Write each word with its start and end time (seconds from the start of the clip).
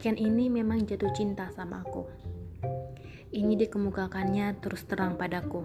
Niken 0.00 0.16
ini 0.16 0.48
memang 0.48 0.88
jatuh 0.88 1.12
cinta 1.12 1.52
sama 1.52 1.84
aku. 1.84 2.08
Ini 3.36 3.52
dikemukakannya 3.52 4.56
terus 4.56 4.88
terang 4.88 5.20
padaku. 5.20 5.60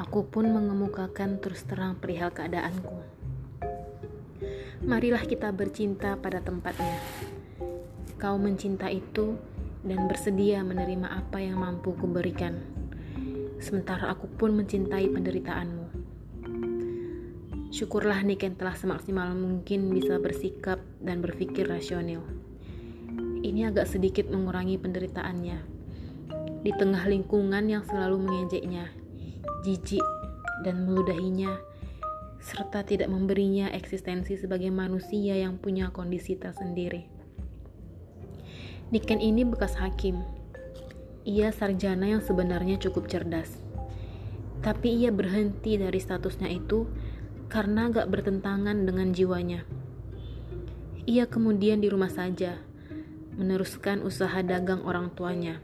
Aku 0.00 0.24
pun 0.24 0.48
mengemukakan 0.48 1.36
terus 1.36 1.68
terang 1.68 2.00
perihal 2.00 2.32
keadaanku. 2.32 2.96
Marilah 4.88 5.20
kita 5.20 5.52
bercinta 5.52 6.16
pada 6.16 6.40
tempatnya. 6.40 6.96
Kau 8.16 8.40
mencinta 8.40 8.88
itu 8.88 9.36
dan 9.84 10.08
bersedia 10.08 10.64
menerima 10.64 11.04
apa 11.04 11.44
yang 11.44 11.60
mampu 11.60 11.92
kuberikan. 12.00 12.56
Sementara 13.60 14.16
aku 14.16 14.32
pun 14.32 14.56
mencintai 14.56 15.12
penderitaanmu. 15.12 15.86
Syukurlah 17.68 18.24
Niken 18.24 18.56
telah 18.56 18.72
semaksimal 18.72 19.36
mungkin 19.36 19.92
bisa 19.92 20.16
bersikap 20.16 20.80
dan 21.04 21.20
berpikir 21.20 21.68
rasional. 21.68 22.24
Ini 23.44 23.68
agak 23.68 23.92
sedikit 23.92 24.32
mengurangi 24.32 24.80
penderitaannya. 24.80 25.58
Di 26.64 26.72
tengah 26.80 27.04
lingkungan 27.04 27.68
yang 27.68 27.84
selalu 27.84 28.24
mengejeknya, 28.24 28.88
jijik, 29.60 30.00
dan 30.64 30.88
meludahinya, 30.88 31.52
serta 32.40 32.88
tidak 32.88 33.12
memberinya 33.12 33.68
eksistensi 33.68 34.40
sebagai 34.40 34.72
manusia 34.72 35.36
yang 35.36 35.60
punya 35.60 35.92
kondisi 35.92 36.40
tersendiri. 36.40 37.04
Niken 38.88 39.20
ini 39.20 39.44
bekas 39.44 39.76
hakim. 39.76 40.24
Ia 41.28 41.52
sarjana 41.52 42.16
yang 42.16 42.24
sebenarnya 42.24 42.80
cukup 42.80 43.12
cerdas. 43.12 43.60
Tapi 44.64 45.04
ia 45.04 45.12
berhenti 45.12 45.76
dari 45.76 46.00
statusnya 46.00 46.48
itu 46.48 46.88
karena 47.52 47.92
gak 47.92 48.08
bertentangan 48.08 48.88
dengan 48.88 49.12
jiwanya. 49.12 49.68
Ia 51.04 51.28
kemudian 51.28 51.84
di 51.84 51.92
rumah 51.92 52.08
saja, 52.08 52.56
meneruskan 53.34 54.06
usaha 54.06 54.40
dagang 54.40 54.86
orang 54.86 55.10
tuanya. 55.14 55.58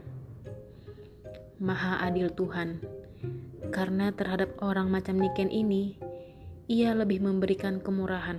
Maha 1.61 2.03
adil 2.03 2.27
Tuhan 2.33 2.81
karena 3.71 4.11
terhadap 4.11 4.59
orang 4.59 4.91
macam 4.91 5.15
Niken 5.15 5.47
ini, 5.47 5.95
ia 6.67 6.91
lebih 6.91 7.23
memberikan 7.23 7.79
kemurahan. 7.79 8.35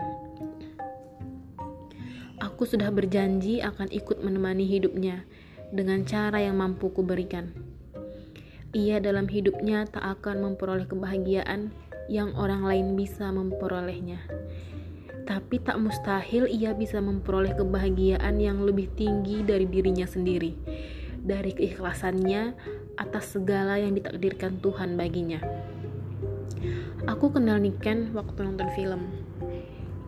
Aku 2.42 2.68
sudah 2.68 2.92
berjanji 2.92 3.64
akan 3.64 3.88
ikut 3.88 4.20
menemani 4.20 4.68
hidupnya 4.68 5.24
dengan 5.72 6.04
cara 6.04 6.44
yang 6.44 6.60
mampu 6.60 6.92
kuberikan. 6.92 7.48
Ia 8.76 9.00
dalam 9.00 9.24
hidupnya 9.24 9.88
tak 9.88 10.20
akan 10.20 10.52
memperoleh 10.52 10.84
kebahagiaan 10.84 11.72
yang 12.12 12.36
orang 12.36 12.68
lain 12.68 12.92
bisa 12.92 13.32
memperolehnya. 13.32 14.20
Tapi 15.22 15.62
tak 15.62 15.78
mustahil 15.78 16.50
ia 16.50 16.74
bisa 16.74 16.98
memperoleh 16.98 17.54
kebahagiaan 17.54 18.42
yang 18.42 18.62
lebih 18.66 18.90
tinggi 18.98 19.46
dari 19.46 19.70
dirinya 19.70 20.04
sendiri, 20.04 20.54
dari 21.22 21.54
keikhlasannya 21.54 22.52
atas 22.98 23.38
segala 23.38 23.78
yang 23.78 23.94
ditakdirkan 23.94 24.58
Tuhan 24.58 24.98
baginya. 24.98 25.38
Aku 27.06 27.34
kenal 27.34 27.58
Niken 27.58 28.14
waktu 28.14 28.46
nonton 28.46 28.68
film. 28.78 29.02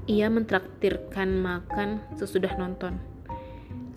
Ia 0.05 0.29
mentraktirkan 0.29 1.41
makan 1.41 2.05
sesudah 2.15 2.55
nonton, 2.61 3.01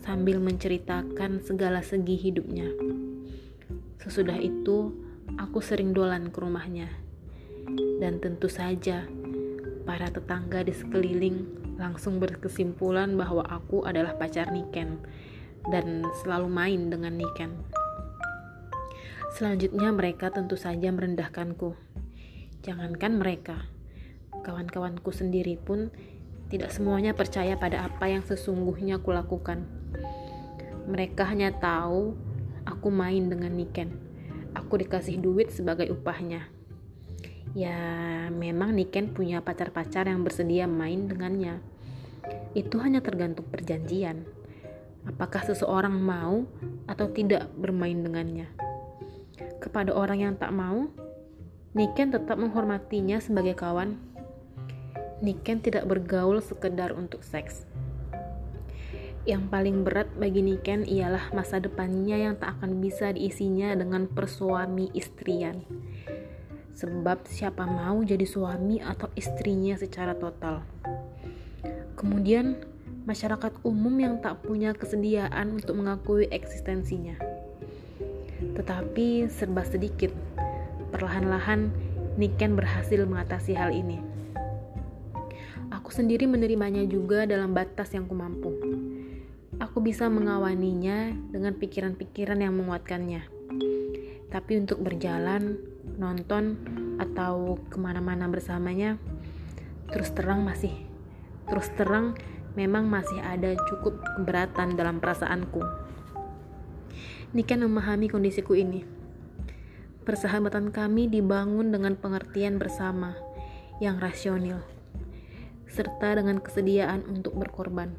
sambil 0.01 0.39
menceritakan 0.39 1.43
segala 1.43 1.83
segi 1.83 2.15
hidupnya. 2.15 2.71
Sesudah 3.99 4.39
itu, 4.39 4.95
aku 5.35 5.59
sering 5.59 5.91
dolan 5.91 6.31
ke 6.31 6.39
rumahnya. 6.39 6.87
Dan 7.99 8.23
tentu 8.23 8.47
saja, 8.47 9.03
para 9.87 10.11
tetangga 10.11 10.67
di 10.67 10.75
sekeliling 10.75 11.47
langsung 11.79 12.19
berkesimpulan 12.19 13.15
bahwa 13.15 13.47
aku 13.47 13.87
adalah 13.87 14.19
pacar 14.19 14.51
Niken 14.51 14.99
dan 15.71 16.03
selalu 16.19 16.51
main 16.51 16.81
dengan 16.91 17.15
Niken. 17.15 17.55
Selanjutnya 19.31 19.95
mereka 19.95 20.27
tentu 20.27 20.59
saja 20.59 20.91
merendahkanku. 20.91 21.71
Jangankan 22.67 23.15
mereka, 23.15 23.63
kawan-kawanku 24.43 25.15
sendiri 25.15 25.55
pun 25.55 25.87
tidak 26.51 26.75
semuanya 26.75 27.15
percaya 27.15 27.55
pada 27.55 27.87
apa 27.87 28.11
yang 28.11 28.27
sesungguhnya 28.27 28.99
kulakukan. 28.99 29.63
Mereka 30.87 31.31
hanya 31.31 31.55
tahu 31.55 32.15
aku 32.67 32.87
main 32.91 33.31
dengan 33.31 33.55
Niken. 33.55 33.95
Aku 34.51 34.79
dikasih 34.79 35.21
duit 35.23 35.53
sebagai 35.53 35.87
upahnya. 35.95 36.56
Ya, 37.57 38.29
memang 38.29 38.77
Niken 38.77 39.17
punya 39.17 39.41
pacar-pacar 39.41 40.05
yang 40.05 40.21
bersedia 40.21 40.69
main 40.69 41.09
dengannya. 41.09 41.57
Itu 42.53 42.77
hanya 42.77 43.01
tergantung 43.01 43.49
perjanjian. 43.49 44.29
Apakah 45.09 45.41
seseorang 45.41 45.97
mau 45.97 46.45
atau 46.85 47.09
tidak 47.09 47.49
bermain 47.57 47.97
dengannya? 47.97 48.53
kepada 49.67 49.91
orang 49.93 50.23
yang 50.23 50.33
tak 50.39 50.55
mau, 50.55 50.89
Niken 51.77 52.09
tetap 52.09 52.39
menghormatinya 52.41 53.21
sebagai 53.21 53.53
kawan. 53.53 54.01
Niken 55.21 55.61
tidak 55.61 55.85
bergaul 55.85 56.41
sekedar 56.41 56.95
untuk 56.95 57.21
seks. 57.21 57.67
Yang 59.27 59.43
paling 59.51 59.83
berat 59.83 60.09
bagi 60.15 60.41
Niken 60.41 60.87
ialah 60.87 61.35
masa 61.35 61.59
depannya 61.59 62.15
yang 62.15 62.39
tak 62.39 62.57
akan 62.57 62.79
bisa 62.79 63.11
diisinya 63.11 63.75
dengan 63.75 64.07
persuami 64.07 64.89
istrian. 64.95 65.61
Sebab 66.77 67.25
siapa 67.25 67.65
mau 67.65 68.05
jadi 68.05 68.23
suami 68.23 68.77
atau 68.77 69.09
istrinya 69.17 69.73
secara 69.73 70.13
total. 70.13 70.61
Kemudian, 71.97 72.61
masyarakat 73.09 73.65
umum 73.65 73.97
yang 73.97 74.21
tak 74.21 74.45
punya 74.45 74.77
kesediaan 74.77 75.57
untuk 75.57 75.73
mengakui 75.73 76.29
eksistensinya 76.29 77.17
tetapi 78.57 79.29
serba 79.29 79.61
sedikit. 79.61 80.09
Perlahan-lahan, 80.89 81.69
Niken 82.17 82.57
berhasil 82.57 83.05
mengatasi 83.05 83.53
hal 83.53 83.69
ini. 83.69 84.01
Aku 85.69 85.93
sendiri 85.93 86.25
menerimanya 86.25 86.81
juga 86.89 87.29
dalam 87.29 87.53
batas 87.53 87.93
yang 87.93 88.09
kumampu. 88.09 88.49
Aku 89.61 89.77
bisa 89.81 90.09
mengawaninya 90.09 91.13
dengan 91.29 91.53
pikiran-pikiran 91.53 92.41
yang 92.41 92.57
menguatkannya. 92.57 93.36
Tapi 94.37 94.53
untuk 94.61 94.85
berjalan, 94.85 95.57
nonton, 95.97 96.61
atau 97.01 97.57
ke 97.73 97.81
mana-mana 97.81 98.29
bersamanya, 98.29 99.01
terus 99.89 100.13
terang 100.13 100.45
masih, 100.45 100.77
terus 101.49 101.73
terang 101.73 102.13
memang 102.53 102.85
masih 102.85 103.17
ada 103.17 103.57
cukup 103.65 103.97
keberatan 104.13 104.77
dalam 104.77 105.01
perasaanku. 105.01 105.65
Niken 107.33 107.65
memahami 107.65 108.13
kondisiku 108.13 108.53
ini. 108.53 108.85
Persahabatan 110.05 110.69
kami 110.69 111.09
dibangun 111.09 111.73
dengan 111.73 111.97
pengertian 111.97 112.61
bersama 112.61 113.17
yang 113.81 113.97
rasional, 113.97 114.61
serta 115.65 116.13
dengan 116.13 116.45
kesediaan 116.45 117.09
untuk 117.09 117.33
berkorban. 117.33 117.89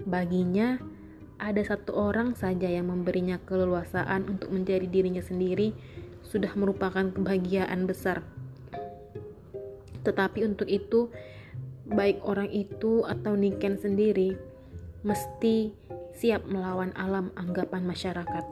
Baginya, 0.00 0.80
ada 1.44 1.60
satu 1.60 1.92
orang 1.92 2.32
saja 2.32 2.72
yang 2.72 2.88
memberinya 2.88 3.36
keleluasaan 3.44 4.24
untuk 4.32 4.48
menjadi 4.48 4.88
dirinya 4.88 5.20
sendiri 5.20 5.76
sudah 6.24 6.48
merupakan 6.56 7.12
kebahagiaan 7.12 7.84
besar. 7.84 8.24
Tetapi 10.08 10.48
untuk 10.48 10.64
itu, 10.72 11.12
baik 11.84 12.24
orang 12.24 12.48
itu 12.48 13.04
atau 13.04 13.36
Niken 13.36 13.76
sendiri, 13.76 14.40
mesti 15.04 15.76
siap 16.16 16.48
melawan 16.48 16.96
alam 16.96 17.28
anggapan 17.36 17.84
masyarakat. 17.84 18.44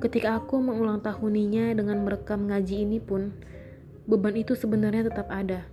Ketika 0.00 0.40
aku 0.40 0.58
mengulang 0.58 1.04
tahuninya 1.04 1.76
dengan 1.76 2.02
merekam 2.02 2.48
ngaji 2.48 2.88
ini 2.88 2.98
pun, 2.98 3.36
beban 4.08 4.34
itu 4.34 4.56
sebenarnya 4.56 5.12
tetap 5.12 5.30
ada. 5.30 5.68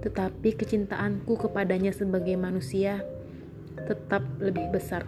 Tetapi 0.00 0.56
kecintaanku 0.56 1.36
kepadanya 1.36 1.92
sebagai 1.92 2.34
manusia 2.40 3.04
tetap 3.92 4.24
lebih 4.40 4.72
besar. 4.72 5.04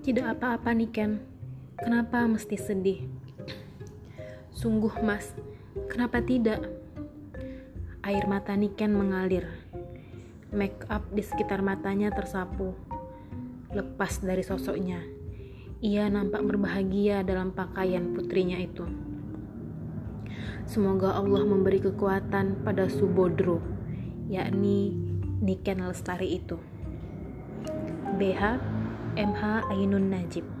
Tidak 0.00 0.24
apa-apa 0.24 0.72
nih 0.72 0.88
Ken, 0.88 1.20
kenapa 1.76 2.24
mesti 2.24 2.56
sedih? 2.56 3.04
Sungguh 4.56 5.04
mas, 5.04 5.36
kenapa 5.92 6.24
tidak? 6.24 6.64
Air 8.00 8.24
mata 8.24 8.56
Niken 8.56 8.96
mengalir. 8.96 9.44
Make 10.56 10.88
up 10.88 11.04
di 11.12 11.20
sekitar 11.20 11.60
matanya 11.60 12.08
tersapu. 12.08 12.72
Lepas 13.70 14.24
dari 14.24 14.40
sosoknya, 14.40 15.04
ia 15.84 16.08
nampak 16.08 16.42
berbahagia 16.42 17.20
dalam 17.22 17.52
pakaian 17.52 18.16
putrinya 18.16 18.56
itu. 18.56 19.09
Semoga 20.68 21.16
Allah 21.16 21.42
memberi 21.48 21.80
kekuatan 21.80 22.66
pada 22.66 22.90
Subodro, 22.90 23.62
yakni 24.28 24.92
Niken 25.40 25.84
Lestari 25.86 26.36
itu. 26.36 26.60
BH 28.20 28.60
MH 29.16 29.72
Ainun 29.72 30.12
Najib 30.12 30.59